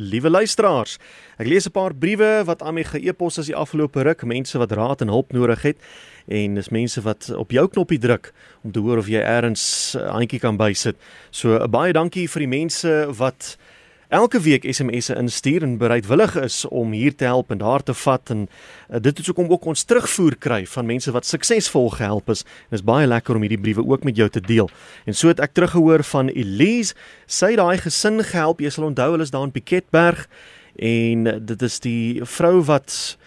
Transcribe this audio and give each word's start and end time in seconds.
liewe 0.00 0.30
luisteraars. 0.30 0.98
Ek 1.38 1.46
lees 1.46 1.66
'n 1.66 1.70
paar 1.70 1.94
briewe 1.94 2.44
wat 2.44 2.62
aan 2.62 2.74
my 2.74 2.84
ge-e-pos 2.84 3.38
is 3.38 3.46
die 3.46 3.56
afgelope 3.56 4.02
ruk, 4.02 4.24
mense 4.24 4.58
wat 4.58 4.72
raad 4.72 5.00
en 5.00 5.08
hulp 5.08 5.32
nodig 5.32 5.62
het 5.62 5.76
en 6.26 6.54
dis 6.54 6.68
mense 6.68 7.00
wat 7.00 7.30
op 7.34 7.50
jou 7.50 7.68
knoppie 7.68 7.98
druk 7.98 8.32
om 8.62 8.72
te 8.72 8.80
hoor 8.80 8.98
of 8.98 9.08
jy 9.08 9.20
eers 9.20 9.96
handjie 9.96 10.40
kan 10.40 10.56
bysit. 10.56 10.96
So 11.30 11.58
baie 11.68 11.92
dankie 11.92 12.28
vir 12.28 12.40
die 12.40 12.52
mense 12.58 13.08
wat 13.18 13.56
elke 14.08 14.40
week 14.40 14.64
SMS'e 14.64 15.16
instuur 15.20 15.62
en 15.62 15.76
bereidwillig 15.78 16.36
is 16.40 16.64
om 16.64 16.92
hier 16.92 17.14
te 17.16 17.24
help 17.24 17.50
en 17.50 17.58
daar 17.58 17.82
te 17.82 17.94
vat 17.94 18.30
en 18.30 18.46
uh, 18.48 19.00
dit 19.00 19.18
is 19.18 19.26
hoekom 19.26 19.50
ook 19.52 19.64
ons 19.64 19.82
terugvoer 19.84 20.36
kry 20.36 20.62
van 20.66 20.86
mense 20.88 21.12
wat 21.12 21.26
suksesvol 21.28 21.90
gehelp 21.90 22.30
is. 22.32 22.42
En 22.42 22.76
dit 22.76 22.80
is 22.80 22.84
baie 22.84 23.06
lekker 23.06 23.36
om 23.36 23.44
hierdie 23.44 23.60
briewe 23.60 23.84
ook 23.84 24.04
met 24.08 24.16
jou 24.16 24.28
te 24.28 24.40
deel. 24.40 24.70
En 25.04 25.14
so 25.14 25.28
het 25.28 25.40
ek 25.44 25.52
teruggehoor 25.52 26.04
van 26.08 26.32
Elise, 26.32 26.96
sy 27.26 27.52
het 27.52 27.60
daai 27.60 27.78
gesin 27.84 28.22
gehelp. 28.24 28.64
Jy 28.64 28.72
sal 28.72 28.88
onthou 28.88 29.10
hulle 29.12 29.28
is 29.28 29.34
daar 29.34 29.44
in 29.44 29.52
Piketberg 29.52 30.24
en 30.78 31.28
dit 31.44 31.62
is 31.62 31.80
die 31.84 32.24
vrou 32.24 32.62
wat 32.64 33.18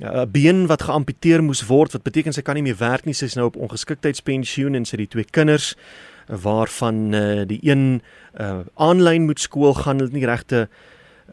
'n 0.00 0.06
uh, 0.06 0.24
been 0.26 0.66
wat 0.66 0.82
geamputeer 0.82 1.42
moes 1.42 1.66
word 1.66 1.92
wat 1.92 2.02
beteken 2.02 2.32
sy 2.32 2.42
kan 2.42 2.54
nie 2.54 2.66
meer 2.66 2.78
werk 2.78 3.04
nie 3.04 3.14
sy 3.14 3.24
is 3.24 3.36
nou 3.38 3.46
op 3.46 3.56
ongeskiktheidspensioen 3.56 4.74
en 4.74 4.84
sy 4.84 4.96
het 4.96 5.06
die 5.06 5.12
twee 5.14 5.30
kinders 5.30 5.76
waarvan 6.26 7.14
uh, 7.14 7.42
die 7.46 7.58
een 7.62 8.02
uh 8.40 8.60
aanlyn 8.74 9.24
moet 9.24 9.40
skool 9.40 9.74
gaan, 9.74 9.96
hulle 9.96 10.10
het 10.10 10.16
nie 10.16 10.26
regte 10.26 10.68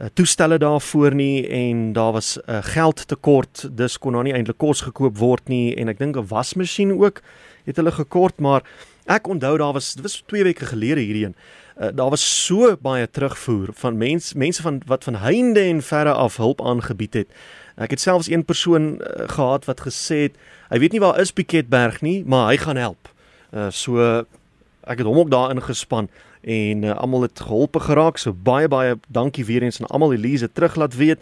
uh, 0.01 0.07
toestelle 0.13 0.57
daarvoor 0.57 1.15
nie 1.15 1.47
en 1.47 1.93
daar 1.93 2.11
was 2.11 2.37
'n 2.37 2.51
uh, 2.51 2.57
geldtekort, 2.61 3.69
dus 3.71 3.97
kon 3.97 4.13
daar 4.13 4.23
nie 4.23 4.33
eintlik 4.33 4.57
kos 4.57 4.81
gekoop 4.81 5.17
word 5.17 5.47
nie 5.47 5.75
en 5.75 5.87
ek 5.87 5.97
dink 5.97 6.15
'n 6.17 6.27
wasmasjien 6.27 6.91
ook 6.91 7.21
het 7.63 7.75
hulle 7.75 7.91
gekort, 7.91 8.39
maar 8.39 8.63
ek 9.05 9.27
onthou 9.27 9.57
daar 9.57 9.73
was 9.73 9.93
dit 9.93 10.03
was 10.03 10.23
2 10.25 10.43
weke 10.43 10.65
gelede 10.65 11.01
hierheen. 11.01 11.35
Uh, 11.81 11.87
daar 11.93 12.09
was 12.09 12.45
so 12.45 12.77
baie 12.81 13.09
terugvoer 13.09 13.69
van 13.73 13.97
mense 13.97 14.37
mense 14.37 14.61
van 14.61 14.81
wat 14.85 15.03
van 15.03 15.15
heinde 15.15 15.59
en 15.59 15.81
verre 15.81 16.13
af 16.13 16.37
hulp 16.37 16.61
aangebied 16.61 17.13
het. 17.13 17.27
Ek 17.75 17.89
het 17.89 17.99
selfs 17.99 18.29
een 18.29 18.45
persoon 18.45 19.01
uh, 19.01 19.29
gehad 19.29 19.65
wat 19.65 19.81
gesê 19.81 20.15
het 20.27 20.35
hy 20.69 20.79
weet 20.79 20.91
nie 20.91 20.99
waar 20.99 21.19
is 21.19 21.31
Piketberg 21.31 22.01
nie, 22.01 22.23
maar 22.25 22.47
hy 22.51 22.57
gaan 22.57 22.77
help. 22.77 23.09
Uh, 23.53 23.69
so 23.69 24.23
ek 24.83 25.01
het 25.01 25.07
hom 25.07 25.17
ook 25.21 25.31
daarin 25.31 25.61
gespan 25.61 26.09
en 26.41 26.83
uh, 26.83 26.97
almal 26.97 27.21
het 27.27 27.39
geholpe 27.39 27.79
geraak. 27.79 28.17
So 28.17 28.33
baie 28.33 28.67
baie 28.67 28.97
dankie 29.07 29.45
weer 29.45 29.63
eens 29.63 29.81
aan 29.81 29.87
almal 29.87 30.13
Elise 30.13 30.51
terug 30.51 30.75
laat 30.75 30.95
weet. 30.95 31.19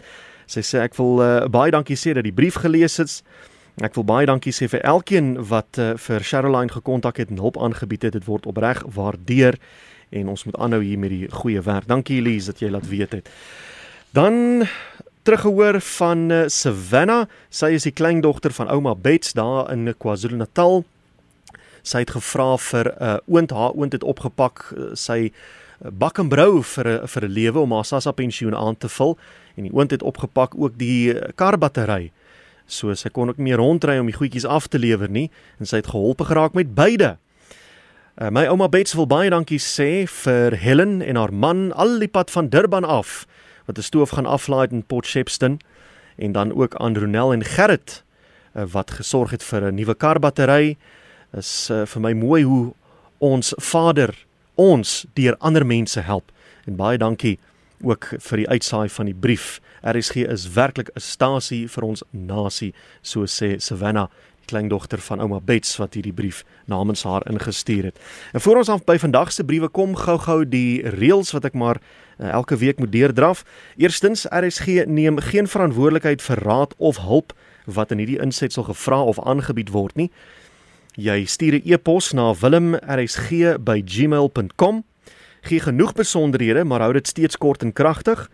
Sy 0.50 0.64
sê 0.64 0.82
ek 0.84 0.96
wil 0.98 1.20
uh, 1.22 1.46
baie 1.52 1.70
dankie 1.70 1.96
sê 1.96 2.14
dat 2.16 2.24
die 2.24 2.34
brief 2.34 2.58
gelees 2.62 2.96
het. 2.96 3.20
Ek 3.84 3.94
wil 3.94 4.04
baie 4.04 4.26
dankie 4.26 4.52
sê 4.52 4.68
vir 4.68 4.82
elkeen 4.84 5.36
wat 5.50 5.78
uh, 5.78 5.92
vir 5.96 6.24
Sherilyn 6.24 6.72
gekontak 6.72 7.20
het 7.22 7.30
en 7.30 7.40
hulp 7.40 7.60
aangebied 7.60 8.08
het. 8.08 8.16
Dit 8.18 8.26
word 8.28 8.48
opreg 8.50 8.82
waardeer 8.96 9.60
en 10.10 10.32
ons 10.32 10.44
moet 10.44 10.56
aanhou 10.58 10.82
hier 10.82 10.98
met 10.98 11.12
die 11.12 11.28
goeie 11.30 11.60
werk. 11.62 11.86
Dankie 11.88 12.18
Elise 12.18 12.52
dat 12.52 12.64
jy 12.64 12.72
laat 12.72 12.88
weet 12.90 13.20
het. 13.20 13.28
Dan 14.16 14.66
teruggehoor 15.22 15.80
van 15.80 16.30
uh, 16.32 16.44
Savannah. 16.48 17.28
Sy 17.52 17.76
is 17.76 17.86
die 17.86 17.94
kleindogter 17.94 18.54
van 18.56 18.72
ouma 18.72 18.96
Bets 18.96 19.36
daar 19.38 19.70
in 19.72 19.92
KwaZulu-Natal. 19.92 20.82
Sy 21.82 21.98
het 21.98 22.10
gevra 22.10 22.56
vir 22.56 22.86
'n 22.86 23.02
uh, 23.02 23.16
oond, 23.26 23.50
haar 23.50 23.72
oond 23.72 23.92
het 23.92 24.04
opgepak 24.04 24.72
uh, 24.76 24.94
sy 24.94 25.30
uh, 25.30 25.90
bak 25.90 26.18
en 26.18 26.28
brou 26.28 26.62
vir 26.62 26.86
'n 26.88 27.06
vir 27.06 27.24
'n 27.24 27.32
lewe 27.32 27.58
om 27.58 27.72
haar 27.72 27.84
SASSA 27.84 28.12
pensioen 28.12 28.54
aan 28.54 28.76
te 28.76 28.88
vul 28.88 29.18
en 29.56 29.62
die 29.64 29.72
oond 29.72 29.90
het 29.90 30.02
opgepak 30.02 30.54
ook 30.56 30.78
die 30.78 31.14
uh, 31.14 31.28
karbattery. 31.34 32.12
So 32.66 32.94
sy 32.94 33.08
kon 33.08 33.28
ook 33.28 33.36
nie 33.36 33.50
meer 33.50 33.58
rondry 33.58 33.98
om 33.98 34.06
die 34.06 34.16
goedjies 34.16 34.46
af 34.46 34.66
te 34.66 34.78
lewer 34.78 35.10
nie 35.10 35.30
en 35.58 35.66
sy 35.66 35.76
het 35.76 35.90
geholpe 35.90 36.24
geraak 36.24 36.54
met 36.54 36.74
beide. 36.74 37.18
Uh, 38.20 38.28
my 38.30 38.46
ouma 38.46 38.68
Bets 38.68 38.94
wil 38.94 39.06
baie 39.06 39.30
dankie 39.30 39.58
sê 39.58 40.06
vir 40.06 40.54
Helen 40.56 41.00
en 41.02 41.16
haar 41.16 41.32
man 41.32 41.72
al 41.72 41.98
die 41.98 42.08
pad 42.08 42.30
van 42.30 42.48
Durban 42.48 42.84
af 42.84 43.26
wat 43.66 43.78
'n 43.78 43.82
stoof 43.82 44.10
gaan 44.10 44.26
aflaai 44.26 44.68
in 44.70 44.82
Port 44.82 45.06
Shepstone 45.06 45.58
en 46.16 46.32
dan 46.32 46.52
ook 46.52 46.74
aan 46.76 46.96
Ronel 46.96 47.32
en 47.32 47.44
Gerrit 47.44 48.04
uh, 48.54 48.64
wat 48.72 48.90
gesorg 48.90 49.30
het 49.30 49.42
vir 49.42 49.62
'n 49.62 49.74
nuwe 49.74 49.94
karbattery 49.94 50.76
is 51.36 51.70
uh, 51.70 51.84
vir 51.86 52.00
my 52.00 52.12
mooi 52.12 52.42
hoe 52.42 52.72
ons 53.18 53.54
Vader 53.58 54.14
ons 54.60 55.06
deur 55.14 55.36
ander 55.38 55.66
mense 55.66 56.00
help. 56.00 56.32
En 56.66 56.76
baie 56.76 56.98
dankie 56.98 57.38
ook 57.80 58.10
vir 58.20 58.42
die 58.42 58.48
uitsaai 58.48 58.88
van 58.88 59.08
die 59.08 59.16
brief. 59.16 59.60
RSG 59.80 60.26
is 60.28 60.48
werklik 60.52 60.90
'n 60.94 61.00
stasie 61.00 61.68
vir 61.68 61.84
ons 61.84 62.02
nasie, 62.10 62.74
so 63.02 63.24
sê 63.24 63.60
Savannah 63.60 64.08
kleindogter 64.50 64.98
van 64.98 65.20
ouma 65.20 65.40
Bets 65.40 65.76
wat 65.76 65.94
hierdie 65.94 66.12
brief 66.12 66.44
namens 66.70 67.02
haar 67.02 67.26
ingestuur 67.30 67.84
het. 67.90 68.00
En 68.32 68.40
voor 68.40 68.56
ons 68.56 68.68
af 68.68 68.84
by 68.84 68.98
vandag 68.98 69.32
se 69.32 69.44
briewe 69.44 69.68
kom 69.68 69.94
gou-gou 69.96 70.44
die 70.48 70.82
reëls 70.96 71.32
wat 71.36 71.44
ek 71.44 71.54
maar 71.54 71.78
uh, 71.78 72.30
elke 72.30 72.56
week 72.56 72.78
moet 72.78 72.92
deurdraf. 72.92 73.44
Eerstens 73.76 74.26
RSG 74.30 74.86
neem 74.86 75.20
geen 75.30 75.46
verantwoordelikheid 75.46 76.22
vir 76.22 76.42
raad 76.44 76.74
of 76.78 76.98
hulp 76.98 77.34
wat 77.64 77.90
in 77.90 78.02
hierdie 78.02 78.20
insetsel 78.20 78.66
gevra 78.66 79.02
of 79.02 79.20
aangebied 79.20 79.70
word 79.70 79.96
nie. 79.96 80.10
Jy 80.94 81.24
stuur 81.24 81.54
'n 81.54 81.62
e-pos 81.64 82.12
na 82.12 82.34
wilm@rsg@gmail.com. 82.34 84.84
Gee 85.40 85.60
genoeg 85.60 85.92
besonderhede, 85.92 86.64
maar 86.64 86.80
hou 86.80 86.92
dit 86.92 87.06
steeds 87.06 87.36
kort 87.36 87.62
en 87.62 87.72
kragtig. 87.72 88.30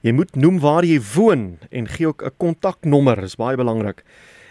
Jy 0.00 0.12
moet 0.12 0.36
noem 0.36 0.60
waar 0.60 0.84
jy 0.84 1.00
woon 1.14 1.58
en 1.70 1.88
gee 1.88 2.06
ook 2.06 2.22
'n 2.22 2.30
kontaknommer, 2.36 3.20
dis 3.20 3.36
baie 3.36 3.56
belangrik. 3.56 4.02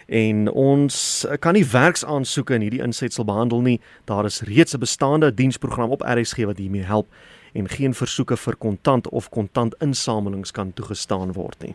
En 0.06 0.50
ons 0.50 1.26
kan 1.38 1.52
nie 1.52 1.64
werksaansoeke 1.64 2.54
in 2.54 2.60
hierdie 2.60 2.82
insetsel 2.82 3.24
behandel 3.24 3.60
nie. 3.60 3.80
Daar 4.04 4.24
is 4.24 4.40
reeds 4.40 4.74
'n 4.74 4.78
bestaande 4.78 5.34
diensprogram 5.34 5.90
op 5.90 6.02
RSG 6.02 6.44
wat 6.44 6.58
hiermee 6.58 6.82
help 6.82 7.14
en 7.52 7.68
geen 7.68 7.94
versoeke 7.94 8.36
vir 8.36 8.56
kontant 8.56 9.08
of 9.08 9.28
kontantinsamelings 9.28 10.50
kan 10.50 10.72
toegestaan 10.72 11.32
word 11.32 11.62
nie. 11.62 11.74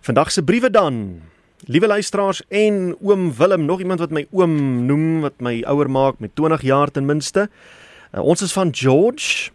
Vandag 0.00 0.32
se 0.32 0.42
briewe 0.42 0.70
dan. 0.70 1.20
Liewe 1.66 1.86
luisteraars 1.86 2.42
en 2.48 2.96
oom 3.00 3.32
Willem, 3.34 3.64
nog 3.64 3.80
iemand 3.80 3.98
wat 3.98 4.12
my 4.14 4.22
oom 4.30 4.52
noem 4.86 5.20
wat 5.20 5.40
my 5.42 5.64
ouer 5.66 5.88
maak 5.90 6.20
met 6.22 6.30
20 6.38 6.62
jaar 6.62 6.90
ten 6.94 7.04
minste. 7.04 7.48
Uh, 8.14 8.22
ons 8.22 8.42
is 8.42 8.52
van 8.54 8.70
George. 8.70 9.50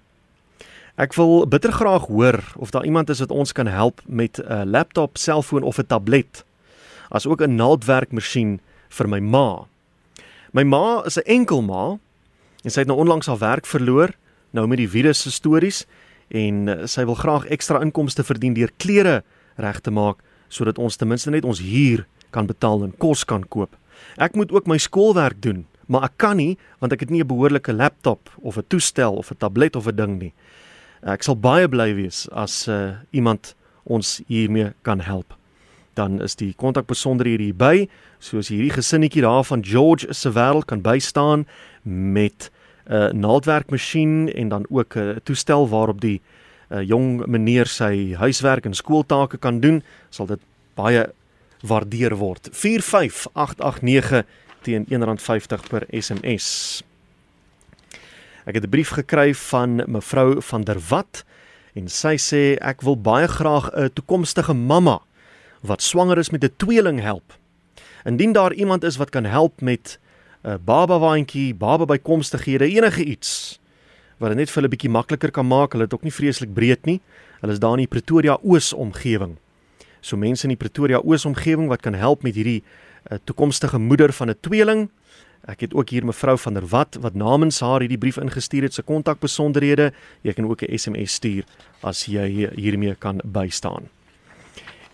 Ek 1.00 1.16
wil 1.16 1.48
bitter 1.48 1.72
graag 1.72 2.10
hoor 2.12 2.44
of 2.60 2.74
daar 2.76 2.84
iemand 2.84 3.10
is 3.10 3.24
wat 3.24 3.32
ons 3.32 3.56
kan 3.56 3.68
help 3.68 4.02
met 4.06 4.44
'n 4.44 4.68
laptop, 4.68 5.18
selfoon 5.18 5.64
of 5.64 5.80
'n 5.80 5.88
tablet. 5.88 6.44
As 7.10 7.26
ook 7.26 7.42
'n 7.42 7.56
naaldwerkmasjien 7.56 8.60
vir 8.90 9.08
my 9.08 9.20
ma. 9.20 9.68
My 10.52 10.64
ma 10.64 11.04
is 11.06 11.16
'n 11.16 11.24
enkel 11.32 11.62
ma 11.62 11.98
en 12.64 12.72
sy 12.72 12.80
het 12.80 12.88
nou 12.88 13.00
onlangs 13.00 13.28
haar 13.28 13.40
werk 13.40 13.66
verloor 13.66 14.12
nou 14.50 14.68
met 14.68 14.78
die 14.78 14.90
virus 14.90 15.22
se 15.22 15.32
stories 15.32 15.86
en 16.28 16.68
uh, 16.68 16.86
sy 16.86 17.06
wil 17.06 17.16
graag 17.16 17.46
ekstra 17.46 17.80
inkomste 17.82 18.24
verdien 18.24 18.54
deur 18.54 18.72
klere 18.78 19.24
reg 19.56 19.80
te 19.80 19.92
maak 19.92 20.18
sodat 20.52 20.80
ons 20.80 21.00
ten 21.00 21.08
minste 21.08 21.32
net 21.32 21.48
ons 21.48 21.62
huur 21.64 22.04
kan 22.36 22.48
betaal 22.48 22.84
en 22.84 22.94
kos 23.00 23.24
kan 23.28 23.44
koop. 23.44 23.76
Ek 24.20 24.36
moet 24.36 24.52
ook 24.52 24.68
my 24.68 24.78
skoolwerk 24.82 25.40
doen, 25.44 25.66
maar 25.88 26.10
ek 26.10 26.20
kan 26.22 26.38
nie 26.40 26.58
want 26.84 26.94
ek 26.94 27.08
het 27.08 27.10
nie 27.10 27.24
'n 27.24 27.28
behoorlike 27.28 27.74
laptop 27.74 28.30
of 28.42 28.58
'n 28.58 28.68
toestel 28.68 29.16
of 29.16 29.32
'n 29.32 29.38
tablet 29.38 29.76
of 29.76 29.88
'n 29.88 29.96
ding 29.96 30.20
nie. 30.20 30.34
Ek 31.04 31.24
sal 31.24 31.36
baie 31.36 31.68
bly 31.68 31.96
wees 31.96 32.28
as 32.32 32.68
uh, 32.68 32.98
iemand 33.12 33.56
ons 33.84 34.22
hiermee 34.28 34.74
kan 34.82 35.00
help. 35.00 35.34
Dan 35.94 36.22
is 36.22 36.36
die 36.36 36.54
kontakbesonderhede 36.54 37.44
hierby, 37.44 37.90
soos 38.20 38.48
hierdie 38.48 38.72
gesinnetjie 38.72 39.22
daar 39.22 39.44
van 39.44 39.64
George 39.66 40.14
se 40.14 40.30
wêreld 40.30 40.66
kan 40.66 40.82
bystaan 40.82 41.48
met 41.84 42.52
'n 42.86 42.94
uh, 42.94 43.12
naaldwerkmasjien 43.12 44.34
en 44.34 44.50
dan 44.50 44.66
ook 44.70 44.96
'n 44.96 45.00
uh, 45.00 45.16
toestel 45.24 45.70
waarop 45.70 46.02
die 46.02 46.18
'n 46.18 46.41
uh, 46.72 46.82
jong 46.88 47.26
meneer 47.28 47.68
sy 47.68 48.14
huiswerk 48.16 48.66
en 48.66 48.74
skooltake 48.74 49.38
kan 49.38 49.60
doen, 49.60 49.82
sal 50.10 50.30
dit 50.30 50.40
baie 50.80 51.06
waardeer 51.68 52.16
word. 52.18 52.50
45889 52.52 54.24
teen 54.66 54.86
R1.50 54.90 55.68
per 55.70 55.86
SMS. 55.90 56.82
Ek 58.46 58.56
het 58.58 58.66
'n 58.66 58.70
brief 58.70 58.90
gekry 58.90 59.34
van 59.34 59.84
mevrou 59.86 60.42
van 60.42 60.64
der 60.64 60.80
Walt 60.90 61.24
en 61.74 61.88
sy 61.88 62.18
sê 62.18 62.58
ek 62.60 62.82
wil 62.82 62.98
baie 62.98 63.28
graag 63.28 63.70
'n 63.74 63.94
toekomstige 63.94 64.54
mamma 64.54 65.02
wat 65.62 65.82
swanger 65.82 66.18
is 66.18 66.30
met 66.30 66.44
'n 66.44 66.54
tweeling 66.58 67.02
help. 67.02 67.38
Indien 68.04 68.34
daar 68.34 68.54
iemand 68.54 68.84
is 68.84 68.98
wat 68.98 69.10
kan 69.10 69.26
help 69.26 69.62
met 69.62 70.00
'n 70.44 70.60
baba 70.66 71.00
waantjie, 71.00 71.54
baba 71.54 71.86
bykomstighede, 71.86 72.66
enige 72.66 73.04
iets 73.04 73.61
wat 74.22 74.36
dit 74.36 74.44
net 74.44 74.52
vir 74.54 74.62
hulle 74.62 74.72
bietjie 74.72 74.94
makliker 74.94 75.34
kan 75.34 75.48
maak. 75.50 75.74
Hulle 75.74 75.88
het 75.90 75.94
ook 75.98 76.06
nie 76.06 76.14
vreeslik 76.14 76.54
breed 76.54 76.86
nie. 76.86 77.00
Hulle 77.42 77.56
is 77.58 77.62
daar 77.62 77.74
in 77.80 77.88
die 77.88 77.90
Pretoria 77.90 78.38
Oos 78.46 78.72
omgewing. 78.74 79.38
So 80.02 80.18
mense 80.18 80.46
in 80.46 80.54
die 80.54 80.62
Pretoria 80.62 81.02
Oos 81.02 81.26
omgewing 81.26 81.70
wat 81.72 81.82
kan 81.82 81.98
help 81.98 82.24
met 82.24 82.38
hierdie 82.38 82.62
uh, 82.62 83.18
toekomstige 83.26 83.82
moeder 83.82 84.14
van 84.14 84.30
'n 84.30 84.38
tweeling. 84.42 84.90
Ek 85.50 85.66
het 85.66 85.74
ook 85.74 85.90
hier 85.90 86.06
mevrou 86.06 86.38
van 86.38 86.54
der 86.54 86.68
Walt 86.70 86.98
wat 87.02 87.14
namens 87.18 87.60
haar 87.60 87.82
hierdie 87.82 87.98
brief 87.98 88.18
ingestuur 88.18 88.64
het 88.64 88.74
se 88.74 88.82
kontakbesonderhede. 88.82 89.92
Jy 90.22 90.34
kan 90.34 90.46
ook 90.46 90.62
'n 90.62 90.78
SMS 90.78 91.14
stuur 91.14 91.44
as 91.82 92.06
jy 92.06 92.50
hiermee 92.56 92.96
kan 92.96 93.22
bystaan. 93.26 93.90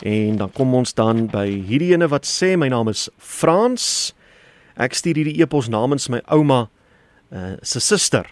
En 0.01 0.37
dan 0.37 0.51
kom 0.51 0.73
ons 0.73 0.93
dan 0.93 1.27
by 1.27 1.47
hierdie 1.49 1.91
ene 1.93 2.07
wat 2.07 2.25
sê 2.25 2.57
my 2.57 2.67
naam 2.67 2.87
is 2.87 3.09
Frans. 3.17 4.13
Ek 4.77 4.93
stuur 4.93 5.15
hierdie 5.15 5.41
e-pos 5.41 5.67
namens 5.67 6.07
my 6.07 6.21
ouma 6.29 6.69
uh, 7.31 7.57
se 7.61 7.79
suster. 7.79 8.29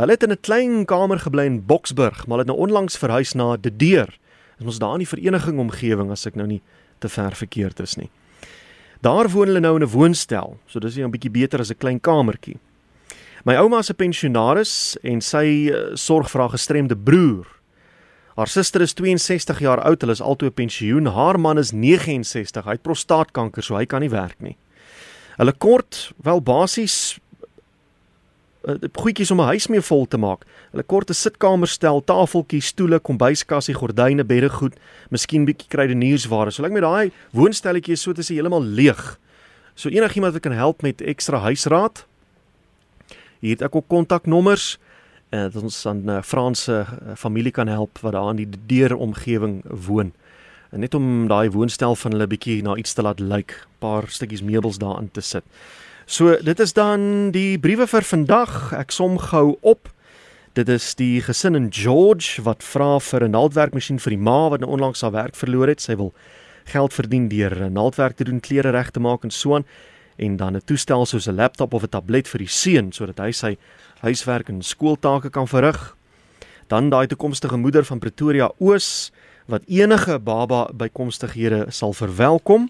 Hulle 0.00 0.12
het 0.16 0.22
in 0.22 0.32
'n 0.32 0.40
klein 0.40 0.84
kamer 0.84 1.18
gebly 1.18 1.44
in 1.44 1.66
Boksburg, 1.66 2.26
maar 2.26 2.38
hulle 2.38 2.48
het 2.48 2.56
nou 2.56 2.58
onlangs 2.58 2.98
verhuis 2.98 3.32
na 3.32 3.56
De 3.56 3.76
Deur. 3.76 4.18
Ons 4.60 4.72
is 4.72 4.78
daar 4.78 4.92
in 4.92 5.04
die 5.04 5.08
vereniging 5.08 5.58
omgewing 5.58 6.10
as 6.10 6.26
ek 6.26 6.34
nou 6.34 6.46
nie 6.46 6.62
te 6.98 7.08
ver 7.08 7.36
verkeerd 7.36 7.80
is 7.80 7.96
nie. 7.96 8.10
Daar 9.00 9.28
woon 9.28 9.46
hulle 9.46 9.60
nou 9.60 9.74
in 9.76 9.82
'n 9.82 9.90
woonstel, 9.90 10.58
so 10.66 10.78
dis 10.78 10.96
net 10.96 11.04
'n 11.04 11.10
bietjie 11.10 11.30
beter 11.30 11.60
as 11.60 11.70
'n 11.70 11.76
klein 11.76 12.00
kamertjie. 12.00 12.56
My 13.44 13.56
ouma 13.56 13.78
is 13.78 13.90
'n 13.90 13.94
pensionaris 13.94 14.96
en 15.02 15.20
sy 15.20 15.68
uh, 15.70 15.94
sorg 15.94 16.30
vir 16.30 16.40
haar 16.40 16.50
gestremde 16.50 16.96
broer. 16.96 17.46
Haar 18.36 18.48
suster 18.48 18.80
is 18.80 18.94
62 18.94 19.58
jaar 19.60 19.80
oud, 19.80 20.00
hulle 20.00 20.12
is 20.12 20.22
altoe 20.22 20.48
op 20.48 20.54
pensioen. 20.54 21.06
Haar 21.06 21.38
man 21.38 21.58
is 21.58 21.72
69, 21.72 22.64
hy 22.64 22.70
het 22.70 22.82
prostaatkanker, 22.82 23.62
so 23.62 23.76
hy 23.76 23.84
kan 23.84 24.00
nie 24.00 24.10
werk 24.10 24.40
nie. 24.40 24.56
Hulle 25.36 25.52
kort 25.52 26.12
wel 26.22 26.40
basies 26.40 27.18
goedjies 28.92 29.30
om 29.30 29.40
'n 29.40 29.52
huis 29.52 29.66
mee 29.68 29.80
vol 29.80 30.06
te 30.06 30.16
maak. 30.16 30.44
Hulle 30.72 30.82
kort 30.82 31.10
'n 31.10 31.14
sitkamerstel, 31.14 32.04
tafeltjies, 32.04 32.66
stoele, 32.66 33.00
kombuiskassie, 33.00 33.74
gordyne, 33.74 34.24
beddegoed, 34.24 34.76
miskien 35.10 35.44
bietjie 35.44 35.68
kruideniersware. 35.68 36.50
So 36.50 36.62
lyk 36.62 36.72
like 36.72 36.80
my 36.80 36.88
daai 36.88 37.12
woonstelletjie 37.32 37.92
is 37.92 38.02
so 38.02 38.12
te 38.12 38.22
sê 38.22 38.34
heeltemal 38.34 38.62
leeg. 38.62 39.18
So 39.74 39.88
enigiemand 39.88 40.32
wat 40.32 40.42
kan 40.42 40.52
help 40.52 40.82
met 40.82 41.00
ekstra 41.00 41.38
huisraad. 41.38 42.04
Hier 43.40 43.50
het 43.50 43.62
ek 43.62 43.76
ook 43.76 43.88
kontaknommers 43.88 44.78
en 45.30 45.46
uh, 45.46 45.52
dat 45.52 45.62
ons 45.62 45.86
aan 45.86 46.10
uh, 46.10 46.22
Franse 46.22 46.72
uh, 46.72 47.14
familie 47.16 47.52
kan 47.52 47.66
help 47.66 47.98
wat 48.02 48.12
daar 48.12 48.30
in 48.30 48.36
die 48.36 48.48
deur 48.66 48.96
omgewing 48.96 49.62
woon. 49.86 50.12
En 50.70 50.80
net 50.80 50.94
om 50.94 51.28
daai 51.28 51.50
woonstel 51.50 51.96
van 51.96 52.12
hulle 52.12 52.26
bietjie 52.26 52.62
na 52.62 52.76
iets 52.76 52.92
te 52.94 53.02
laat 53.02 53.20
lyk, 53.20 53.54
paar 53.78 54.08
stukkies 54.08 54.42
meubels 54.42 54.78
daarin 54.78 55.10
te 55.10 55.20
sit. 55.20 55.44
So 56.10 56.34
dit 56.42 56.58
is 56.58 56.72
dan 56.74 57.30
die 57.30 57.54
briewe 57.62 57.84
vir 57.86 58.02
vandag. 58.02 58.72
Ek 58.74 58.90
som 58.90 59.14
gou 59.30 59.52
op. 59.62 59.86
Dit 60.58 60.66
is 60.66 60.88
die 60.98 61.20
gesin 61.22 61.54
in 61.54 61.68
George 61.70 62.42
wat 62.42 62.66
vra 62.66 62.98
vir 62.98 63.22
'n 63.22 63.30
naaldwerkmasjien 63.30 64.00
vir 64.02 64.10
die 64.10 64.18
ma 64.18 64.48
wat 64.50 64.60
nou 64.60 64.70
onlangs 64.70 65.02
haar 65.02 65.12
werk 65.12 65.36
verloor 65.36 65.68
het. 65.68 65.80
Sy 65.80 65.94
wil 65.94 66.12
geld 66.64 66.92
verdien 66.92 67.28
deur 67.28 67.70
naaldwerk 67.70 68.16
te 68.16 68.24
doen, 68.24 68.40
klere 68.40 68.70
reg 68.70 68.90
te 68.90 69.00
maak 69.00 69.22
en 69.22 69.30
so 69.30 69.54
aan 69.54 69.64
en 70.18 70.36
dan 70.36 70.56
'n 70.56 70.62
toestel 70.66 71.06
soos 71.06 71.28
'n 71.28 71.36
laptop 71.36 71.74
of 71.74 71.82
'n 71.84 71.88
tablet 71.88 72.26
vir 72.28 72.38
die 72.38 72.48
seun 72.48 72.92
sodat 72.92 73.18
hy 73.18 73.30
sy 73.30 73.56
huiswerk 74.02 74.48
en 74.48 74.62
skooltake 74.62 75.30
kan 75.30 75.46
verrig. 75.46 75.96
Dan 76.66 76.90
daai 76.90 77.06
toekomstige 77.06 77.56
moeder 77.56 77.84
van 77.84 77.98
Pretoria 77.98 78.50
Oos 78.58 79.12
wat 79.46 79.62
enige 79.68 80.18
baba 80.18 80.70
bykomstighede 80.74 81.70
sal 81.70 81.92
verwelkom 81.92 82.68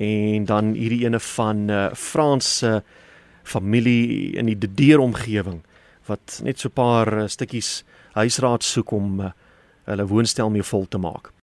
en 0.00 0.44
dan 0.44 0.72
hierdie 0.74 1.04
ene 1.04 1.20
van 1.20 1.68
uh, 1.70 1.90
Franse 1.94 2.82
familie 3.42 4.32
in 4.38 4.46
die 4.46 4.58
Dedeer 4.58 5.02
omgewing 5.02 5.62
wat 6.06 6.40
net 6.42 6.58
so 6.58 6.68
'n 6.68 6.72
paar 6.72 7.08
uh, 7.22 7.28
stukkies 7.28 7.84
huisraad 8.12 8.62
soek 8.62 8.90
om 8.90 9.20
uh, 9.20 9.30
hulle 9.84 10.06
woonstel 10.06 10.50
mee 10.50 10.62
vol 10.62 10.86
te 10.88 10.98
maak. 10.98 11.32